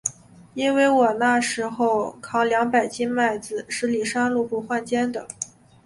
[0.55, 5.27] 因为我那时候，扛两百斤麦子，十里山路不换肩的。